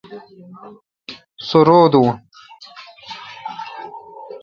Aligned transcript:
سو 1.47 1.59
رو 1.67 1.79
دوں۔ 1.91 2.09